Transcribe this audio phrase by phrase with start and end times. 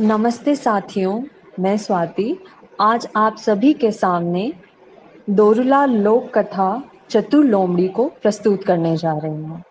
[0.00, 1.22] नमस्ते साथियों,
[1.60, 2.38] मैं स्वाति।
[2.80, 4.52] आज आप सभी के सामने
[5.30, 9.62] दोरुला लोक कथा चतुर लोमड़ी को प्रस्तुत करने जा रही हूँ।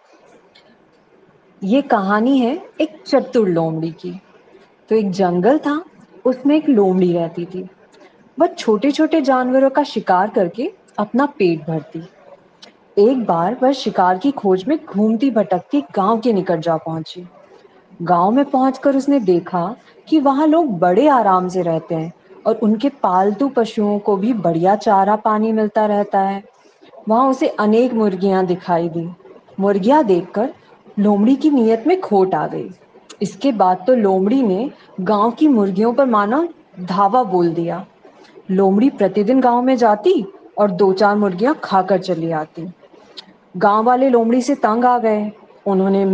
[1.64, 4.12] ये कहानी है एक चतुर लोमड़ी की।
[4.90, 5.84] तो एक जंगल था,
[6.26, 7.68] उसमें एक लोमड़ी रहती थी।
[8.40, 12.08] वह छोटे छोटे जानवरों का शिकार करके अपना पेट भरती।
[13.10, 17.28] एक बार वह शिकार की खोज में घूमती भटकती गाँव के निकट जा पहुँची।
[18.02, 19.76] गाँव में पहुंचकर उसने देखा
[20.08, 22.12] कि वहाँ लोग बड़े आराम से रहते हैं
[22.46, 26.44] और उनके पालतू पशुओं को भी बढ़िया चारा पानी मिलता रहता है।
[27.10, 29.08] वहाँ उसे अनेक मुर्गियाँ दिखाई दी।
[29.60, 30.50] मुर्गियाँ देखकर
[31.00, 32.70] लोमड़ी की नीयत में खोट आ गई।
[33.22, 34.70] इसके बाद तो लोमड़ी ने
[35.02, 36.48] गाँव की मुर्गियों पर माना
[36.80, 37.86] धावा बोल दिया।
[38.52, 40.26] लोमड़ी प्रतिदिन गाँव में जाती
[40.58, 42.68] और दो चार मुर्गियाँ खाकर चली आती।
[43.58, 45.32] गाँव वाले लोमड़ी से तंग आ गए।
[45.68, 46.06] उन्होंने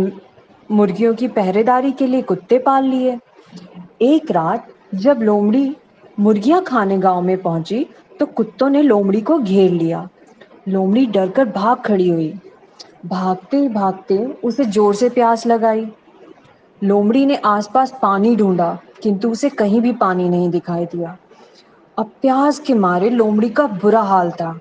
[0.70, 3.18] मुर्गियों की पहरेदारी के लिए कुत्ते पाल लिए।
[4.02, 5.76] एक रात जब लोमड़ी
[6.20, 7.86] मुर्गियाँ खाने गाँव में पहुँची
[8.20, 10.08] तो कुत्तों ने लोमड़ी को घेर लिया।
[10.68, 12.32] लोमड़ी डरकर भाग खड़ी हुई।
[13.06, 15.86] भागते भागते उसे ज़ोर से प्यास लगाई।
[16.82, 21.16] लोमड़ी ने आसपास पानी ढूंढा, किंतु उसे कहीं भी पानी नहीं दिखाई दिया।
[21.98, 24.58] अब प्यास के मारे लोमड़ी का बुरा हाल था।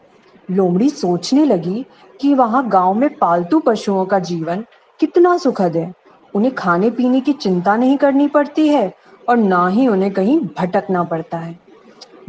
[0.52, 1.86] लोमड़ी सोचने लगी
[2.22, 4.66] कि वहाँ गाँव में पालतू पशुओं का जीवन
[5.00, 5.94] कितना सुखद है।
[6.36, 8.94] उन्हें खाने पीने की चिंता नहीं करनी पड़ती है
[9.30, 11.60] और ना ही उन्हें कहीं भटकना पड़ता है।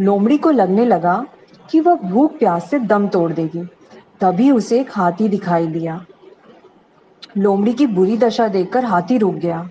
[0.00, 1.27] लोमड़ी को लगने लगा
[1.70, 3.69] कि वह भूख प्यास से दम तोड़ देगी।
[4.20, 6.06] तभी उसे एक हाथी दिखाई दिया।
[7.38, 9.70] लोमड़ी की बुरी दशा देखकर हाथी रुक गया।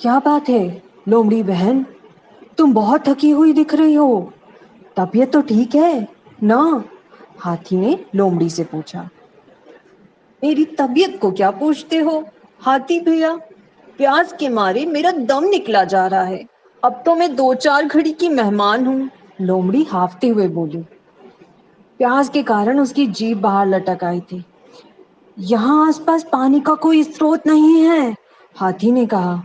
[0.00, 1.86] क्या बात है, लोमड़ी बहन?
[2.58, 4.32] तुम बहुत थकी हुई दिख रही हो।
[4.96, 6.08] तबीयत तो ठीक है,
[6.42, 6.84] ना?
[7.38, 9.08] हाथी ने लोमड़ी से पूछा।
[10.44, 12.28] मेरी तबीयत को क्या पूछते हो?
[12.60, 13.34] हाथी भैया,
[13.98, 16.44] प्यास के मारे मेरा दम निकला जा रहा है।
[16.82, 19.08] अब तो मैं दो चार घड़ी की मेहमान हूँ,
[19.40, 20.78] लोमड़ी हाफते हुए बोली।
[22.00, 24.44] प्यास के कारण उसकी जीभ बाहर लटक आई थी।
[25.36, 28.14] यहाँ आसपास पानी का कोई स्रोत नहीं है,
[28.56, 29.42] हाथी ने कहा।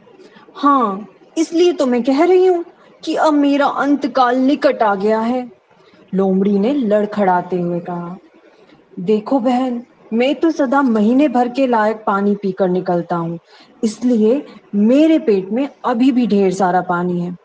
[0.56, 1.08] हाँ
[1.38, 2.64] इसलिए तो मैं कह रही हूँ
[3.04, 5.50] कि अब मेरा अंतकाल निकट आ गया है,
[6.14, 8.16] लोमड़ी ने लड़खड़ाते हुए कहा।
[9.00, 13.40] देखो बहन मैं तो सदा महीने भर के लायक पानी पीकर निकलता हूँ।
[13.84, 17.36] इसलिए मेरे पेट में अभी भी ढेर सारा पानी है।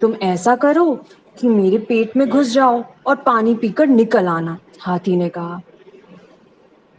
[0.00, 0.94] तुम ऐसा करो
[1.36, 5.60] कि मेरे पेट में घुस जाओ और पानी पीकर निकल आना, हाथी ने कहा।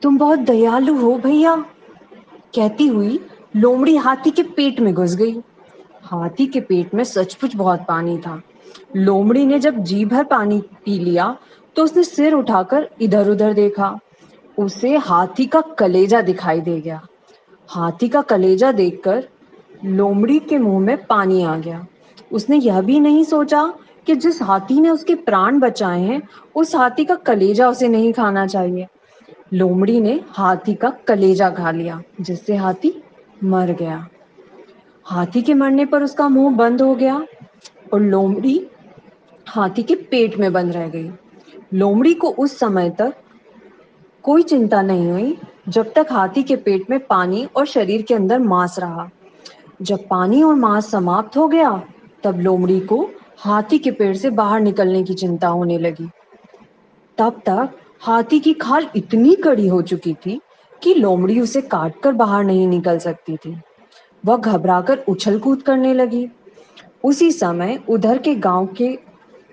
[0.02, 1.56] तुम बहुत दयालु हो भैया।
[2.56, 3.20] कहती हुई
[3.56, 5.40] लोमड़ी हाथी के पेट में घुस गई।
[6.04, 8.42] हाथी के पेट में सचमुच बहुत पानी था।
[8.96, 11.36] लोमड़ी ने जब जी भर पानी पी लिया
[11.76, 13.98] तो उसने सिर उठाकर इधर उधर देखा।
[14.60, 17.08] उसे हाथी का कलेजा दिखाई दे गया।
[17.68, 19.28] हाथी का कलेजा देखकर
[19.86, 21.88] लोमड़ी के मुँह में पानी आ गया।
[22.32, 23.74] उसने यह भी नहीं सोचा
[24.06, 26.22] कि जिस हाथी ने उसके प्राण बचाए हैं,
[26.56, 28.88] उस हाथी का कलेजा उसे नहीं खाना चाहिए।
[29.54, 33.04] लोमड़ी ने हाथी का कलेजा खा लिया, जिससे हाथी
[33.44, 34.08] मर गया।
[35.04, 37.26] हाथी के मरने पर उसका मुँह बंद हो गया
[37.94, 38.68] और लोमड़ी
[39.48, 41.12] हाथी के पेट में बंद रह गई।
[41.74, 43.14] लोमड़ी को उस समय तक
[44.24, 45.38] कोई चिंता नहीं हुई।
[45.70, 49.10] जब तक हाथी के पेट में पानी और शरीर के अंदर मांस रहा।
[49.82, 51.84] जब पानी और मांस समाप्त हो गया,
[52.24, 56.10] तब लोमड़ी को हाथी के पेट से बाहर निकलने की चिंता होने लगी।
[57.18, 57.70] तब तक
[58.02, 60.42] हाथी की खाल इतनी कड़ी हो चुकी थी
[60.84, 63.62] कि लोमड़ी उसे काटकर बाहर नहीं निकल सकती थी।
[64.26, 66.30] वह घबराकर उछल कूद करने लगी।
[67.04, 69.00] उसी समय उधर के गाँव के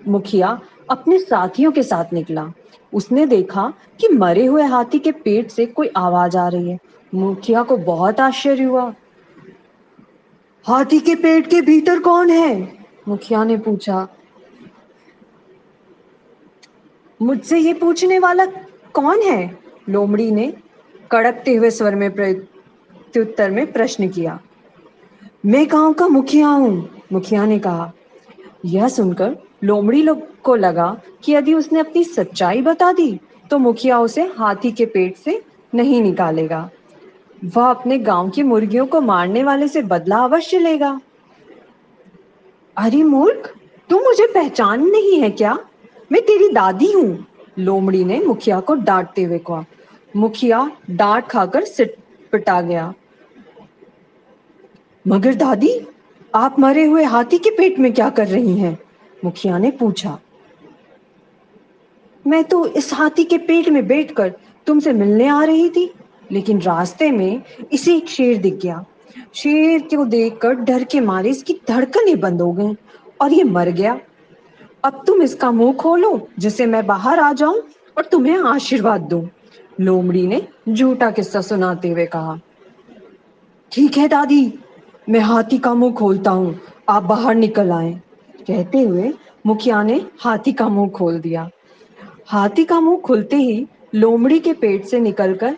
[0.07, 0.59] मुखिया
[0.89, 2.51] अपने साथियों के साथ निकला।
[2.93, 6.79] उसने देखा कि मरे हुए हाथी के पेट से कोई आवाज़ आ रही है।
[7.15, 8.93] मुखिया को बहुत आश्चर्य हुआ।
[10.65, 12.77] हाथी के पेट के भीतर कौन है?
[13.07, 14.07] मुखिया ने पूछा।
[17.21, 18.45] मुझसे ये पूछने वाला
[18.93, 19.57] कौन है?
[19.89, 20.53] लोमड़ी ने
[21.11, 24.39] कड़कते हुए स्वर में प्रत्युत्तर में प्रश्न किया।
[25.45, 27.91] मैं गाँव का मुखिया हूँ, मुखिया ने कहा।
[28.65, 33.19] यह सुनकर लोमड़ी लोग को लगा कि यदि उसने अपनी सच्चाई बता दी
[33.51, 35.41] तो मुखिया उसे हाथी के पेट से
[35.73, 36.69] नहीं निकालेगा।
[37.45, 40.99] वह अपने गाँव की मुर्गियों को मारने वाले से बदला अवश्य लेगा।
[42.77, 43.53] अरे मूर्ख,
[43.89, 45.57] तू मुझे पहचान नहीं है क्या?
[46.11, 47.25] मैं तेरी दादी हूँ,
[47.59, 49.65] लोमड़ी ने मुखिया को डांटते हुए कहा।
[50.15, 51.95] मुखिया डांट खाकर सिट
[52.31, 52.93] पिटा गया।
[55.05, 55.79] मगर दादी
[56.35, 58.77] आप मरे हुए हाथी के पेट में क्या कर रही हैं?
[59.25, 60.17] मुखिया ने पूछा।
[62.25, 64.33] मैं तो इस हाथी के पेट में बैठकर
[64.67, 65.89] तुमसे मिलने आ रही थी,
[66.31, 67.41] लेकिन रास्ते में
[67.73, 68.83] इसे एक शेर दिख गया।
[69.35, 72.75] शेर को देखकर डर के मारे इसकी धड़कनें बंद हो गई
[73.21, 73.99] और ये मर गया।
[74.83, 77.61] अब तुम इसका मुँह खोलो जिसे मैं बाहर आ जाऊँ
[77.97, 79.27] और तुम्हें आशीर्वाद दूँ,
[79.79, 82.39] लोमड़ी ने झूठा किस्सा सुनाते हुए कहा।
[83.71, 84.43] ठीक है दादी
[85.07, 86.59] मैं हाथी का मुँह खोलता हूँ।
[86.89, 87.91] आप बाहर निकल आए।
[88.47, 89.11] कहते हुए
[89.45, 91.49] मुखिया ने हाथी का मुँह खोल दिया।
[92.27, 93.65] हाथी का मुँह खुलते ही
[93.95, 95.55] लोमड़ी के पेट से निकलकर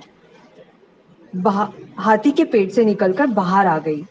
[2.00, 4.04] हाथी के पेट से निकलकर बाहर आ गई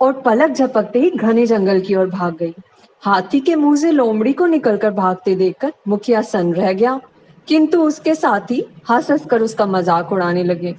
[0.00, 2.54] और पलक झपकते ही घने जंगल की ओर भाग गई।
[3.02, 7.00] हाथी के मुँह से लोमड़ी को निकलकर भागते देखकर मुखिया सन रह गया,
[7.48, 10.74] किंतु उसके साथी हंस हंस कर उसका मज़ाक उड़ाने लगे।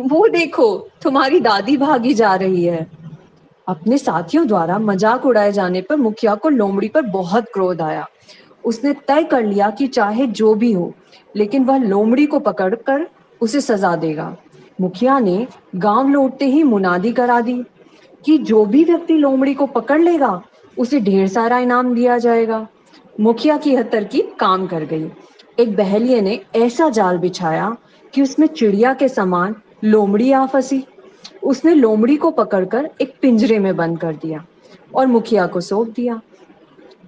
[0.00, 2.86] वो देखो, तुम्हारी दादी भागी जा रही है।
[3.68, 8.06] अपने साथियों द्वारा मज़ाक उड़ाए जाने पर मुखिया को लोमड़ी पर बहुत क्रोध आया।
[8.64, 10.92] उसने तय कर लिया कि चाहे जो भी हो,
[11.36, 13.06] लेकिन वह लोमड़ी को पकड़कर
[13.40, 14.36] उसे सजा देगा।
[14.80, 15.46] मुखिया ने
[15.76, 17.64] गाँव लौटते ही मुनादी करा दी
[18.24, 20.42] कि जो भी व्यक्ति लोमड़ी को पकड़ लेगा,
[20.78, 22.66] उसे ढेर सारा इनाम दिया जाएगा।
[23.20, 25.10] मुखिया की यह तरकीब काम कर गई।
[25.58, 27.76] एक बहलिए ने ऐसा जाल बिछाया
[28.14, 29.54] कि उसमें चिड़िया के समान
[29.84, 30.84] लोमड़ी आ फंसी।
[31.42, 34.44] उसने लोमड़ी को पकड़कर एक पिंजरे में बंद कर दिया
[34.94, 36.20] और मुखिया को सौंप दिया।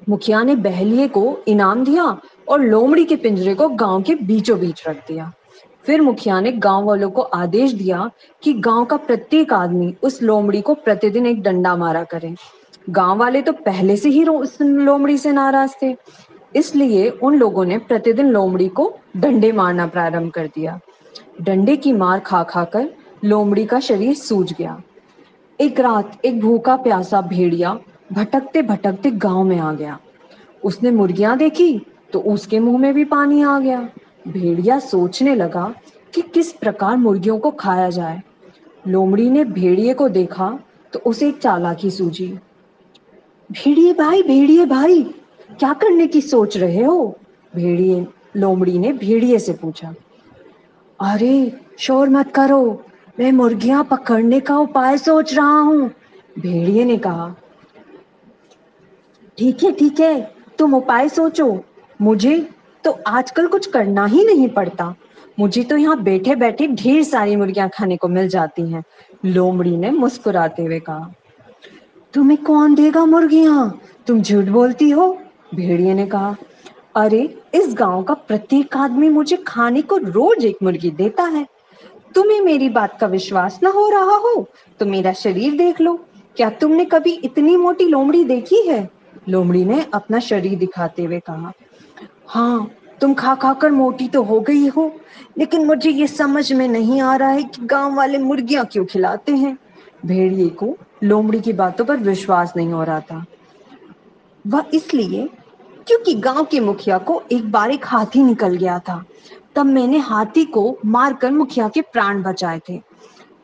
[0.09, 2.05] मुखिया ने बहलिए को इनाम दिया
[2.49, 5.33] और लोमड़ी के पिंजरे को गाँव के बीचों बीच रख दिया।
[5.87, 8.11] फिर मुखिया ने गाँव वालों को आदेश दिया
[8.43, 12.35] कि गाँव का प्रत्येक आदमी उस लोमड़ी को प्रतिदिन एक डंडा मारा करे।
[12.91, 15.95] गाँव वाले तो पहले से ही लोमड़ी से नाराज़ थे।
[16.57, 20.79] इसलिए उन लोगों ने प्रतिदिन लोमड़ी को डंडे मारना प्रारंभ कर दिया।
[21.41, 22.89] डंडे की मार खा खा कर
[23.25, 24.81] लोमड़ी का शरीर सूज गया।
[25.61, 27.79] एक रात एक भूखा प्यासा भेड़िया
[28.13, 29.99] भटकते भटकते गाँव में आ गया।
[30.65, 31.79] उसने मुर्गियाँ देखी
[32.13, 33.81] तो उसके मुँह में भी पानी आ गया।
[34.29, 35.75] भेड़िया सोचने लगा
[36.15, 38.23] कि किस प्रकार मुर्गियों को खाया जाए।
[38.89, 40.59] लोमड़ी ने भेड़िए को देखा
[40.93, 42.29] तो उसे एक चालाकी सूझी।
[43.51, 45.03] भेड़िए भाई भेड़िए भाई,
[45.51, 47.19] क्या करने की सोच रहे हो?
[47.55, 48.07] भेड़िए,
[48.37, 49.95] लोमड़ी ने भेड़िए से पूछा।
[51.01, 52.63] अरे, शोर मत करो।
[53.19, 55.89] मैं मुर्गियाँ पकड़ने का उपाय सोच रहा हूँ,
[56.39, 57.35] भेड़िए ने कहा।
[59.39, 61.65] ठीक है ठीक है, तुम उपाय सोचो।
[62.01, 62.39] मुझे
[62.85, 64.95] तो आजकल कुछ करना ही नहीं पड़ता।
[65.39, 68.83] मुझे तो यहाँ बैठे बैठे ढेर सारी मुर्गियाँ खाने को मिल जाती हैं,
[69.25, 71.13] लोमड़ी ने मुस्कुराते हुए कहा।
[72.15, 73.81] तुम्हें कौन देगा मुर्गियाँ?
[74.07, 75.13] तुम झूठ बोलती हो,
[75.55, 76.35] भेड़िए ने कहा।
[76.97, 77.23] अरे,
[77.55, 81.47] इस गाँव का प्रत्येक आदमी मुझे खाने को रोज एक मुर्गी देता है।
[82.15, 84.49] तुम्हें मेरी बात का विश्वास ना हो रहा हो
[84.81, 85.95] तो मेरा शरीर देख लो।
[86.37, 88.89] क्या तुमने कभी इतनी मोटी लोमड़ी देखी है?
[89.29, 91.53] लोमड़ी ने अपना शरीर दिखाते हुए कहा
[92.29, 92.71] हाँ
[93.01, 94.91] तुम खा खा कर मोटी तो हो गई हो,
[95.39, 99.33] लेकिन मुझे ये समझ में नहीं आ रहा है कि गाँव वाले मुर्गियाँ क्यों खिलाते
[99.33, 99.57] हैं।
[100.07, 103.25] भेड़िए को लोमड़ी की बातों पर विश्वास नहीं हो रहा था।
[104.45, 105.29] वह इसलिए
[105.87, 109.05] क्योंकि गाँव के मुखिया को एक बार एक हाथी निकल गया था।
[109.57, 112.81] तब मैंने हाथी को मारकर मुखिया के प्राण बचाए थे।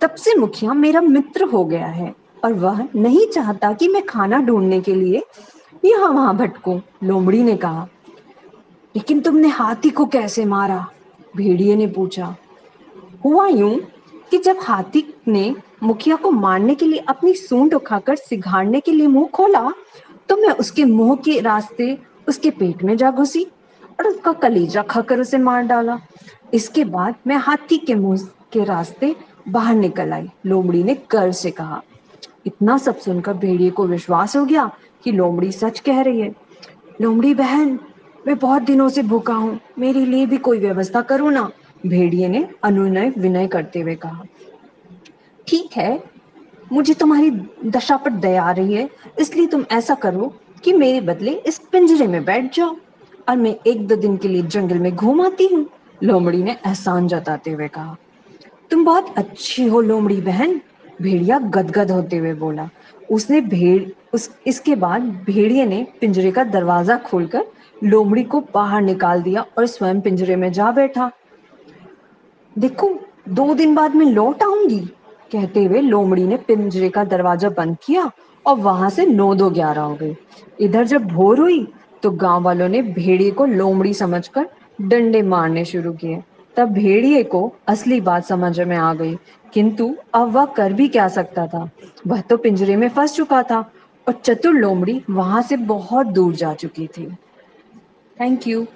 [0.01, 4.39] तब से मुखिया मेरा मित्र हो गया है और वह नहीं चाहता कि मैं खाना
[4.39, 5.23] ढूँढने के लिए
[5.85, 7.87] यहाँ वहाँ भटकू, लोमड़ी ने कहा।
[8.95, 10.87] लेकिन तुमने हाथी को कैसे मारा?
[11.37, 12.35] भेड़िए ने पूछा।
[13.25, 13.81] हुआ यूँ
[14.31, 19.07] कि जब हाथी ने मुखिया को मारने के लिए अपनी सूंड उठाकर सिघाड़ने के लिए
[19.07, 19.71] मुँह खोला
[20.29, 21.97] तो मैं उसके मुँह के रास्ते
[22.29, 23.45] उसके पेट में जा घुसी
[23.91, 25.99] और उसका कलेजा खाकर उसे मार डाला।
[26.55, 29.15] इसके बाद मैं हाथी के मुँह के रास्ते
[29.49, 31.83] बाहर निकल आई। लोमड़ी ने कर से कहा,
[32.47, 34.71] इतना सब सुनकर भेड़िए को विश्वास हो गया
[35.05, 36.35] कि लोमड़ी सच कह रही है।
[37.01, 37.79] लोमड़ी बहन,
[38.27, 41.51] मैं बहुत दिनों से भूखा हूँ, मेरे लिए भी कोई व्यवस्था करो ना।
[41.87, 44.25] भेड़िए ने अनुनय विनय करते हुए कहा,
[45.47, 46.03] ठीक है,
[46.73, 47.31] मुझे तुम्हारी
[47.67, 48.89] दशा पर दया आ रही है,
[49.21, 50.33] इसलिए तुम ऐसा करो
[50.65, 52.77] कि मेरे बदले इस पिंजरे में बैठ जाओ
[53.29, 55.67] और मैं एक दो दिन के लिए जंगल में घूम आती हूँ,
[56.03, 57.97] लोमड़ी ने एहसान जताते हुए कहा।
[58.71, 60.61] तुम बहुत अच्छी हो लोमड़ी बहन,
[61.03, 62.69] भेड़िया गदगद होते हुए बोला।
[63.11, 63.83] उसने भेड़,
[64.15, 67.45] उस, इसके बाद भेड़िए ने पिंजरे का दरवाज़ा खोलकर
[67.85, 71.11] लोमड़ी को बाहर निकाल दिया और स्वयं पिंजरे में जा बैठा।
[72.57, 72.89] देखो,
[73.29, 74.81] दो दिन बाद मैं लौट आऊँगी,
[75.33, 78.11] कहते हुए लोमड़ी ने पिंजरे का दरवाज़ा बंद किया
[78.47, 80.15] और वहाँ से नौ दो ग्यारह हो गई।
[80.61, 81.67] इधर जब भोर हुई
[82.03, 84.49] तो गाँव वालों ने भेड़िए को लोमड़ी समझकर
[84.81, 86.23] डंडे मारने शुरू किए।
[86.57, 89.17] तब भेड़िए को असली बात समझ में आ गई,
[89.55, 91.69] किंतु अब वह कर भी क्या सकता था?
[92.07, 93.61] वह तो पिंजरे में फंस चुका था
[94.07, 97.07] और चतुर लोमड़ी वहाँ से बहुत दूर जा चुकी थी।
[98.17, 98.67] Thank you